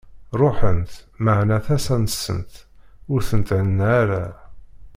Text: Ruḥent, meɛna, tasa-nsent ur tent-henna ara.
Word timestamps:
Ruḥent, 0.39 0.91
meɛna, 1.23 1.57
tasa-nsent 1.65 2.53
ur 3.11 3.21
tent-henna 3.29 3.85
ara. 4.01 4.23